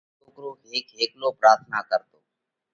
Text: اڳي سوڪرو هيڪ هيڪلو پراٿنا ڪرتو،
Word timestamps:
اڳي 0.03 0.09
سوڪرو 0.19 0.49
هيڪ 0.67 0.87
هيڪلو 0.97 1.27
پراٿنا 1.39 1.79
ڪرتو، 1.89 2.19